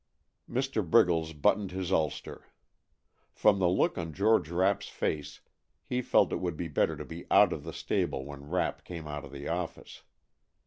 [0.49, 0.83] Mr.
[0.83, 2.47] Briggles buttoned his ulster.
[3.31, 5.41] From the look on George Rapp's face
[5.85, 9.05] he felt it would be better to be out of the stable when Rapp came
[9.05, 10.01] out of the office.